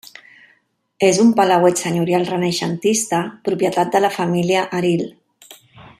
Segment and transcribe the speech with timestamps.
[1.07, 3.19] És un palauet senyorial renaixentista
[3.51, 5.09] propietat de la família Erill.